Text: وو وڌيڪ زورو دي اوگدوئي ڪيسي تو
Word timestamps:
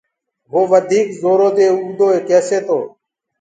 وو 0.51 0.61
وڌيڪ 0.71 1.07
زورو 1.21 1.47
دي 1.57 1.65
اوگدوئي 1.73 2.19
ڪيسي 2.29 2.59
تو 2.67 2.77